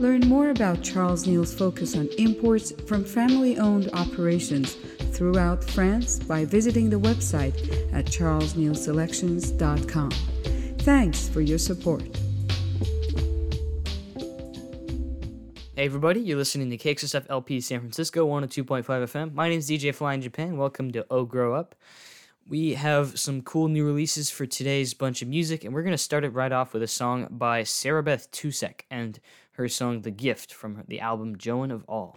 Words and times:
Learn 0.00 0.20
more 0.20 0.48
about 0.48 0.82
Charles 0.82 1.26
Neal's 1.26 1.52
focus 1.52 1.94
on 1.94 2.08
imports 2.16 2.72
from 2.86 3.04
family 3.04 3.58
owned 3.58 3.90
operations 3.92 4.76
throughout 5.12 5.62
France 5.62 6.18
by 6.18 6.46
visiting 6.46 6.88
the 6.88 6.98
website 6.98 7.54
at 7.92 8.06
charlesnealselections.com. 8.06 10.10
Thanks 10.78 11.28
for 11.28 11.42
your 11.42 11.58
support. 11.58 12.00
Hey 15.76 15.84
everybody, 15.84 16.20
you're 16.20 16.38
listening 16.38 16.70
to 16.70 16.78
KXSF 16.78 17.26
LP 17.28 17.60
San 17.60 17.80
Francisco 17.80 18.26
102.5 18.26 18.84
FM. 18.84 19.34
My 19.34 19.50
name 19.50 19.58
is 19.58 19.68
DJ 19.68 19.94
Flying 19.94 20.22
Japan. 20.22 20.56
Welcome 20.56 20.92
to 20.92 21.04
Oh 21.10 21.26
Grow 21.26 21.54
Up. 21.54 21.74
We 22.48 22.72
have 22.72 23.20
some 23.20 23.42
cool 23.42 23.68
new 23.68 23.84
releases 23.84 24.30
for 24.30 24.46
today's 24.46 24.94
bunch 24.94 25.20
of 25.20 25.28
music, 25.28 25.62
and 25.62 25.74
we're 25.74 25.82
going 25.82 25.92
to 25.92 25.98
start 25.98 26.24
it 26.24 26.30
right 26.30 26.50
off 26.50 26.72
with 26.72 26.82
a 26.82 26.88
song 26.88 27.26
by 27.30 27.64
Sarah 27.64 28.02
Beth 28.02 28.30
Tusek 28.32 28.84
and 28.90 29.20
her 29.60 29.68
song 29.68 30.00
The 30.00 30.10
Gift 30.10 30.54
from 30.54 30.82
the 30.88 31.00
album 31.00 31.36
Joan 31.36 31.70
of 31.70 31.84
All. 31.86 32.16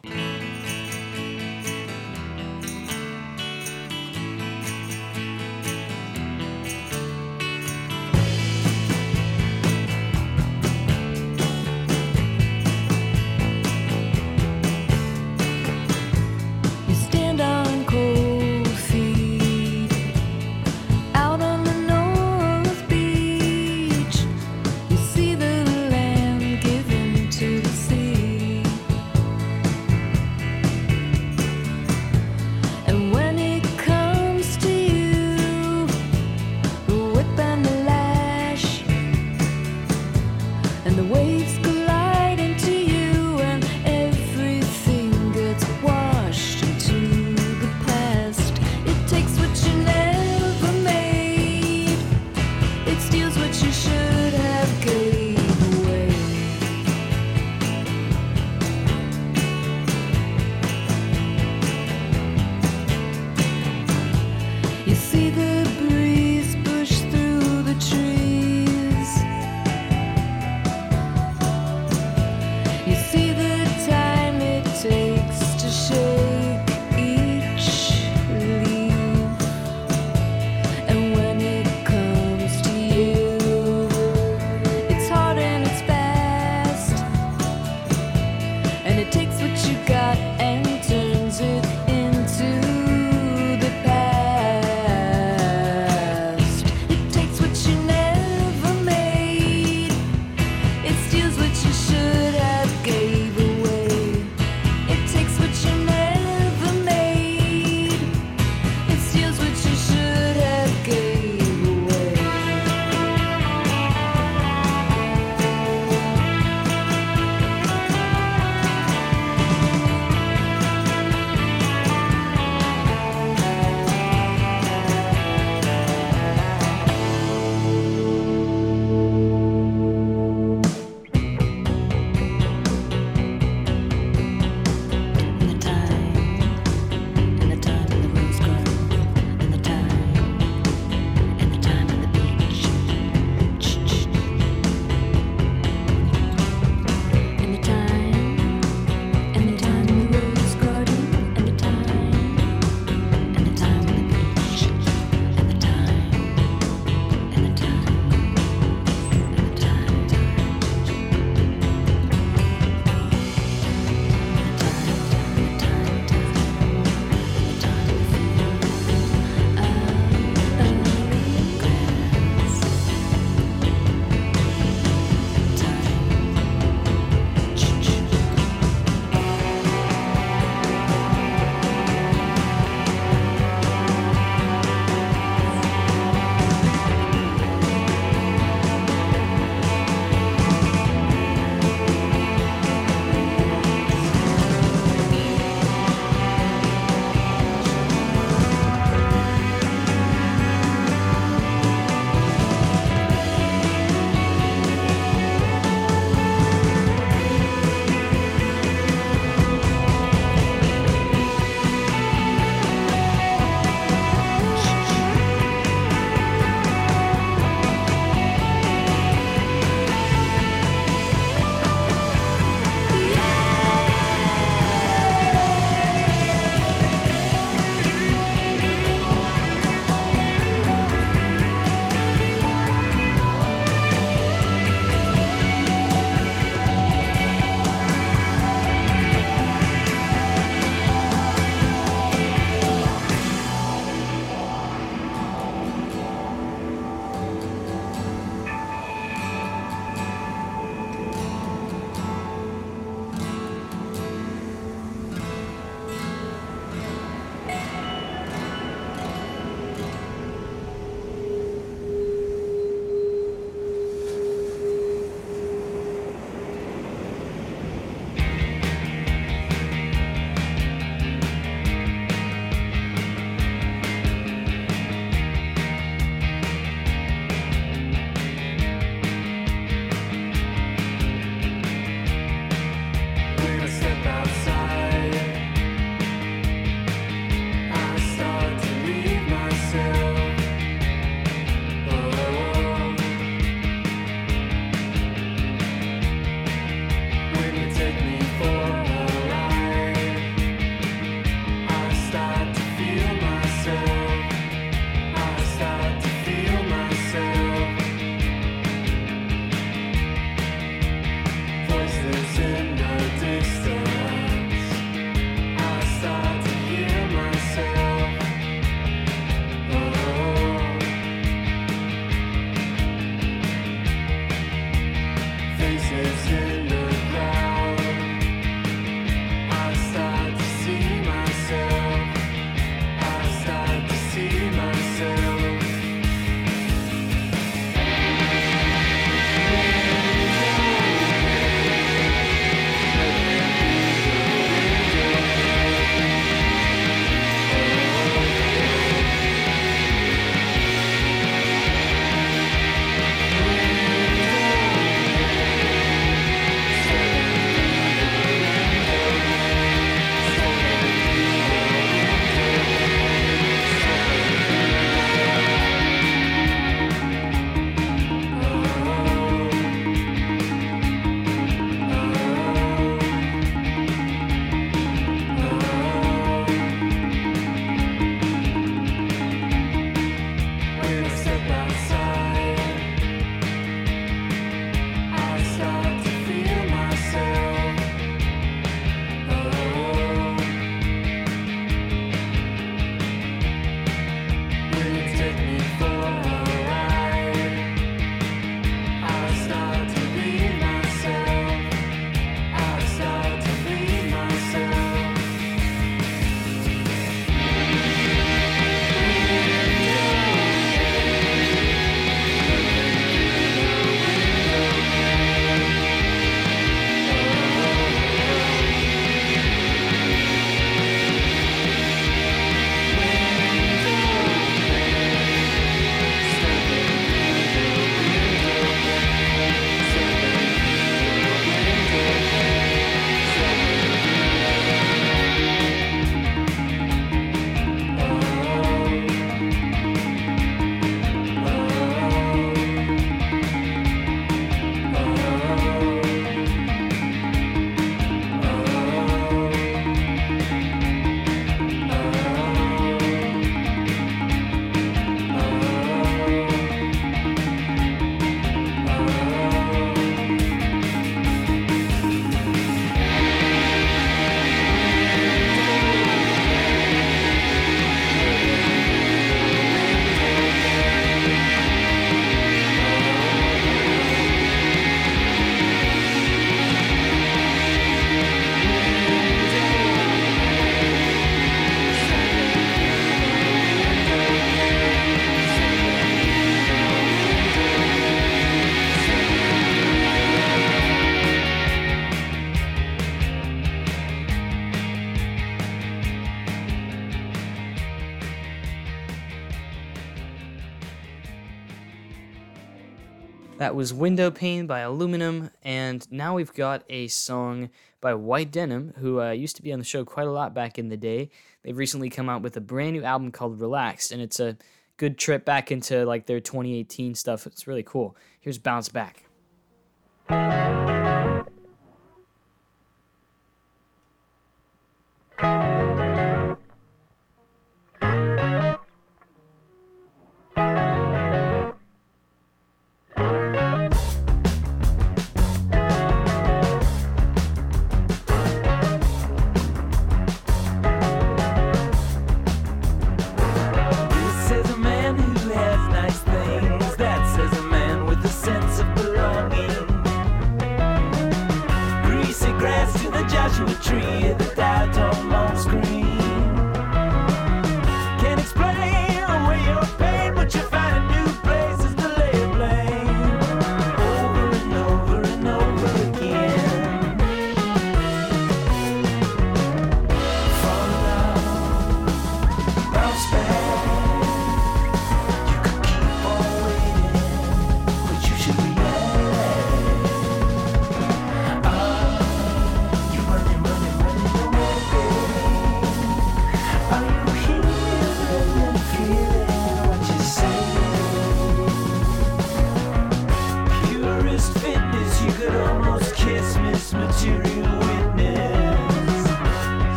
Was 503.73 503.91
Window 503.91 504.29
Pane 504.29 504.67
by 504.67 504.81
Aluminum, 504.81 505.49
and 505.63 506.09
now 506.11 506.35
we've 506.35 506.53
got 506.53 506.83
a 506.89 507.07
song 507.07 507.71
by 508.01 508.13
White 508.13 508.51
Denim, 508.51 508.93
who 508.99 509.19
uh, 509.19 509.31
used 509.31 509.55
to 509.55 509.63
be 509.63 509.73
on 509.73 509.79
the 509.79 509.85
show 509.85 510.05
quite 510.05 510.27
a 510.27 510.31
lot 510.31 510.53
back 510.53 510.77
in 510.77 510.89
the 510.89 510.95
day. 510.95 511.31
They've 511.63 511.75
recently 511.75 512.11
come 512.11 512.29
out 512.29 512.43
with 512.43 512.55
a 512.55 512.61
brand 512.61 512.93
new 512.93 513.03
album 513.03 513.31
called 513.31 513.59
Relaxed, 513.59 514.11
and 514.11 514.21
it's 514.21 514.39
a 514.39 514.57
good 514.97 515.17
trip 515.17 515.43
back 515.43 515.71
into 515.71 516.05
like 516.05 516.27
their 516.27 516.39
2018 516.39 517.15
stuff. 517.15 517.47
It's 517.47 517.65
really 517.65 517.81
cool. 517.81 518.15
Here's 518.39 518.59
Bounce 518.59 518.89
Back. 518.89 519.23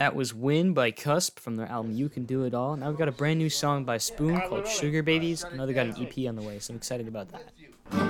That 0.00 0.16
was 0.16 0.32
Win 0.32 0.72
by 0.72 0.92
Cusp 0.92 1.38
from 1.38 1.56
their 1.56 1.66
album 1.66 1.92
You 1.92 2.08
Can 2.08 2.24
Do 2.24 2.44
It 2.44 2.54
All. 2.54 2.74
Now 2.74 2.88
we've 2.88 2.96
got 2.96 3.08
a 3.08 3.12
brand 3.12 3.38
new 3.38 3.50
song 3.50 3.84
by 3.84 3.98
Spoon 3.98 4.40
called 4.48 4.66
Sugar 4.66 5.02
Babies. 5.02 5.44
They 5.52 5.74
got 5.74 5.88
an 5.88 5.94
EP 6.02 6.26
on 6.26 6.36
the 6.36 6.42
way, 6.42 6.58
so 6.58 6.72
I'm 6.72 6.78
excited 6.78 7.06
about 7.06 7.28
that. 7.32 8.09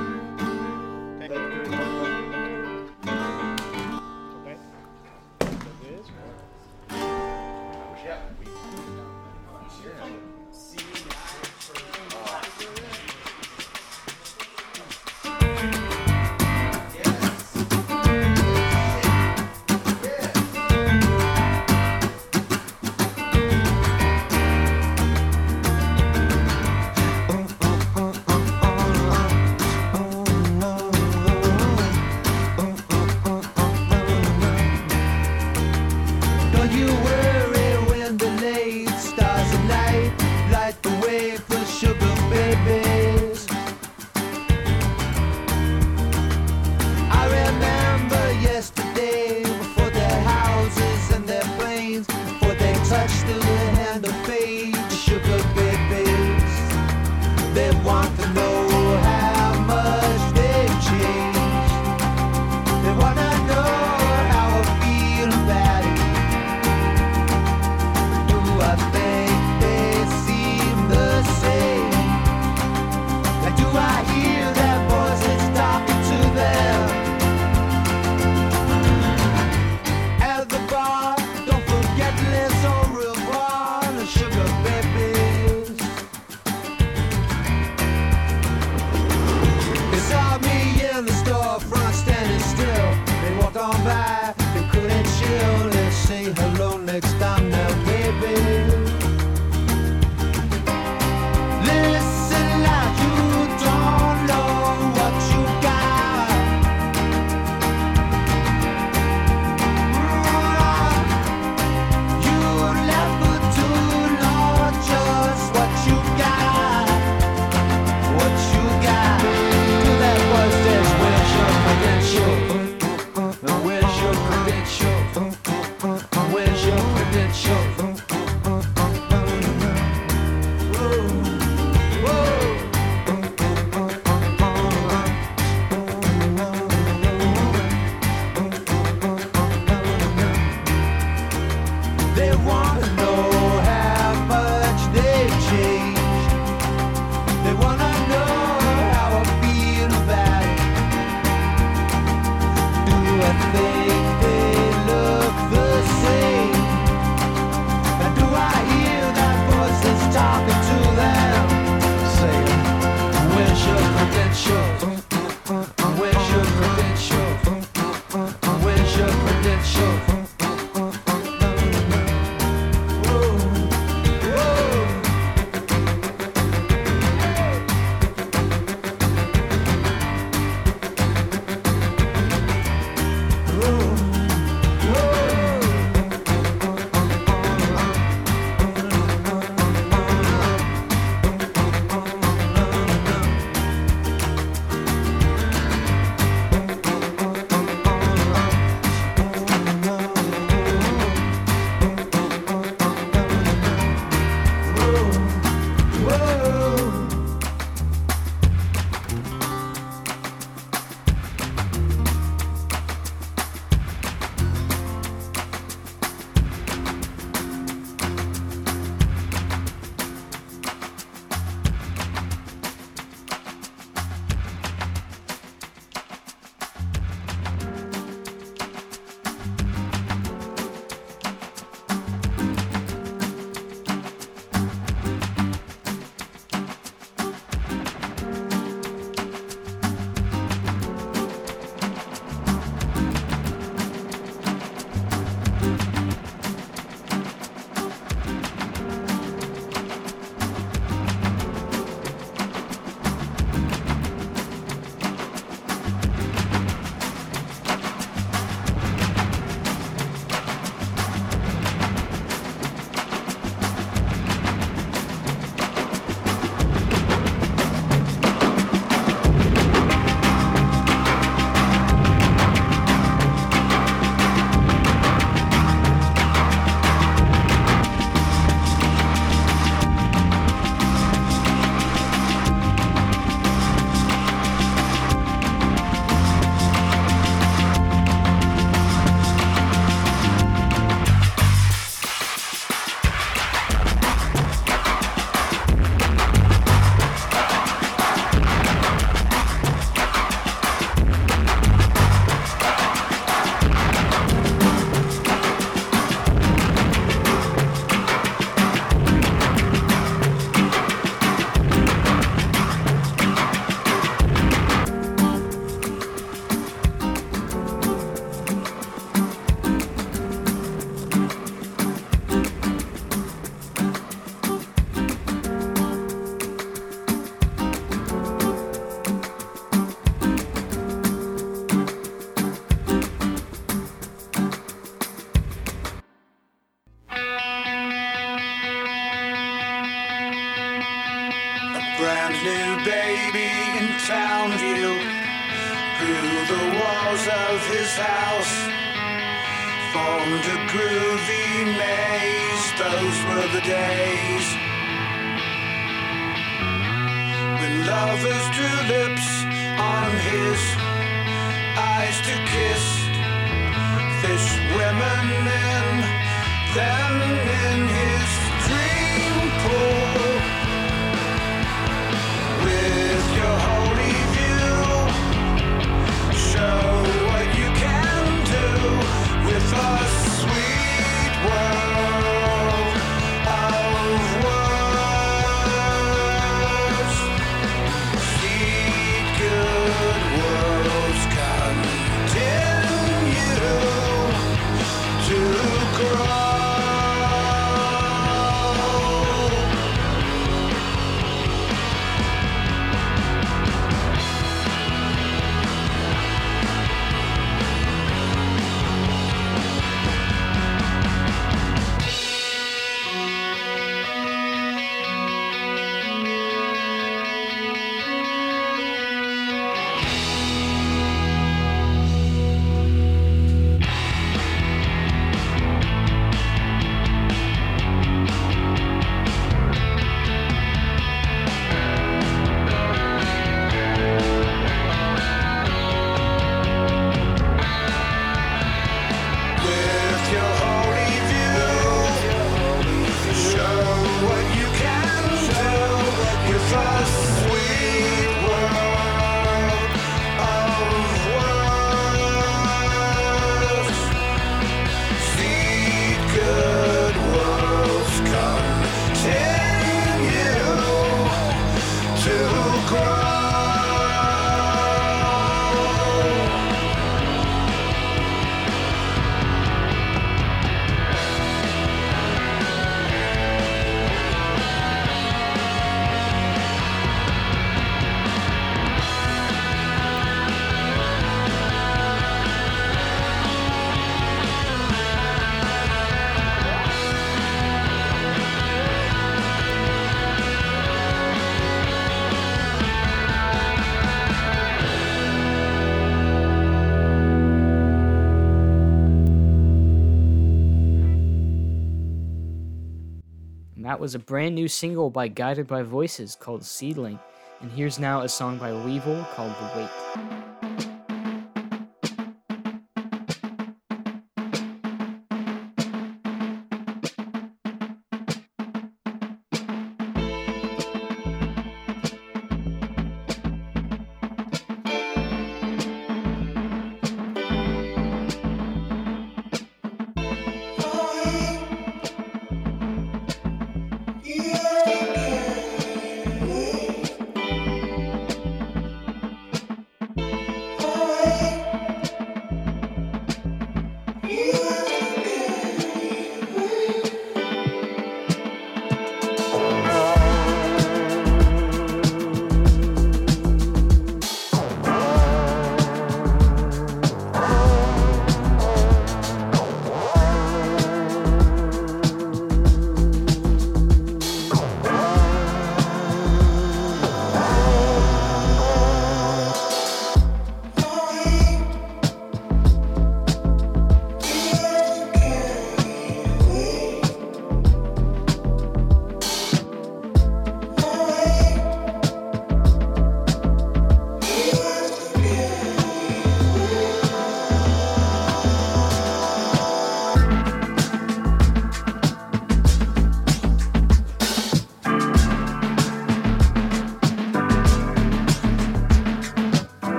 was 504.00 504.14
a 504.14 504.18
brand 504.18 504.54
new 504.54 504.66
single 504.66 505.10
by 505.10 505.28
Guided 505.28 505.66
by 505.66 505.82
Voices 505.82 506.34
called 506.34 506.64
Seedling, 506.64 507.18
and 507.60 507.70
here's 507.70 507.98
now 507.98 508.22
a 508.22 508.28
song 508.30 508.56
by 508.56 508.72
Weevil 508.72 509.26
called 509.34 509.52
The 509.60 509.78
Wait. 509.78 510.29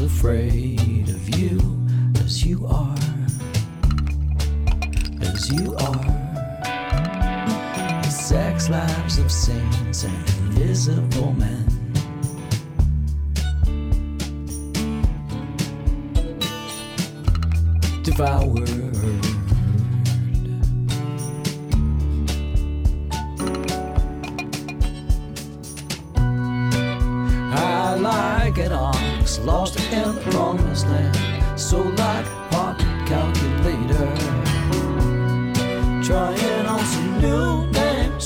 afraid. 0.00 0.57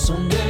someday. 0.02 0.41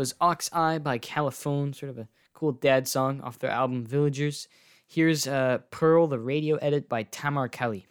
was 0.00 0.14
Ox 0.18 0.48
Eye 0.54 0.78
by 0.78 0.98
Califone, 0.98 1.74
sort 1.74 1.90
of 1.90 1.98
a 1.98 2.08
cool 2.32 2.52
dad 2.52 2.88
song 2.88 3.20
off 3.20 3.38
their 3.38 3.50
album 3.50 3.84
Villagers. 3.84 4.48
Here's 4.86 5.26
uh, 5.26 5.58
Pearl, 5.70 6.06
the 6.06 6.18
radio 6.18 6.56
edit 6.56 6.88
by 6.88 7.02
Tamar 7.02 7.48
Kelly. 7.48 7.86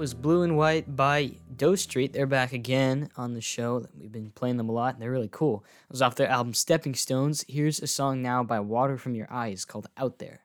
Was 0.00 0.14
Blue 0.14 0.40
and 0.40 0.56
White 0.56 0.96
by 0.96 1.32
Doe 1.54 1.74
Street. 1.74 2.14
They're 2.14 2.26
back 2.26 2.54
again 2.54 3.10
on 3.18 3.34
the 3.34 3.42
show. 3.42 3.84
We've 3.94 4.10
been 4.10 4.30
playing 4.30 4.56
them 4.56 4.70
a 4.70 4.72
lot, 4.72 4.94
and 4.94 5.02
they're 5.02 5.10
really 5.10 5.28
cool. 5.30 5.62
It 5.82 5.92
was 5.92 6.00
off 6.00 6.14
their 6.14 6.26
album 6.26 6.54
Stepping 6.54 6.94
Stones. 6.94 7.44
Here's 7.46 7.80
a 7.80 7.86
song 7.86 8.22
now 8.22 8.42
by 8.42 8.60
Water 8.60 8.96
from 8.96 9.14
Your 9.14 9.30
Eyes 9.30 9.66
called 9.66 9.90
Out 9.98 10.18
There. 10.18 10.40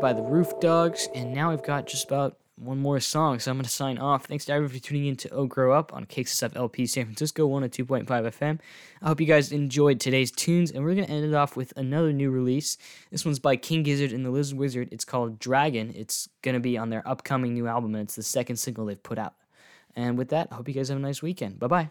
By 0.00 0.12
the 0.12 0.22
Roof 0.22 0.60
Dogs, 0.60 1.08
and 1.12 1.34
now 1.34 1.50
we've 1.50 1.62
got 1.62 1.86
just 1.86 2.04
about 2.04 2.36
one 2.54 2.78
more 2.78 3.00
song, 3.00 3.40
so 3.40 3.50
I'm 3.50 3.56
going 3.56 3.64
to 3.64 3.70
sign 3.70 3.98
off. 3.98 4.26
Thanks 4.26 4.44
to 4.44 4.52
everybody 4.52 4.78
for 4.78 4.84
tuning 4.84 5.06
in 5.06 5.16
to 5.16 5.30
Oh 5.30 5.46
Grow 5.46 5.76
Up 5.76 5.92
on 5.92 6.06
KXSF 6.06 6.54
LP 6.54 6.86
San 6.86 7.06
Francisco 7.06 7.48
102.5 7.48 8.06
FM. 8.06 8.60
I 9.02 9.08
hope 9.08 9.20
you 9.20 9.26
guys 9.26 9.50
enjoyed 9.50 9.98
today's 9.98 10.30
tunes, 10.30 10.70
and 10.70 10.84
we're 10.84 10.94
going 10.94 11.06
to 11.06 11.12
end 11.12 11.24
it 11.24 11.34
off 11.34 11.56
with 11.56 11.72
another 11.76 12.12
new 12.12 12.30
release. 12.30 12.78
This 13.10 13.24
one's 13.24 13.40
by 13.40 13.56
King 13.56 13.82
Gizzard 13.82 14.12
and 14.12 14.24
the 14.24 14.30
Lizard 14.30 14.56
Wizard. 14.56 14.88
It's 14.92 15.04
called 15.04 15.40
Dragon. 15.40 15.92
It's 15.96 16.28
going 16.42 16.54
to 16.54 16.60
be 16.60 16.78
on 16.78 16.90
their 16.90 17.06
upcoming 17.06 17.54
new 17.54 17.66
album, 17.66 17.94
and 17.96 18.04
it's 18.04 18.16
the 18.16 18.22
second 18.22 18.56
single 18.56 18.86
they've 18.86 19.02
put 19.02 19.18
out. 19.18 19.34
And 19.96 20.16
with 20.16 20.28
that, 20.28 20.48
I 20.52 20.54
hope 20.54 20.68
you 20.68 20.74
guys 20.74 20.88
have 20.90 20.98
a 20.98 21.00
nice 21.00 21.22
weekend. 21.22 21.58
Bye 21.58 21.66
bye. 21.66 21.90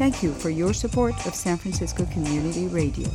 Thank 0.00 0.22
you 0.22 0.32
for 0.32 0.48
your 0.48 0.72
support 0.72 1.14
of 1.26 1.34
San 1.34 1.58
Francisco 1.58 2.06
Community 2.06 2.66
Radio. 2.68 3.06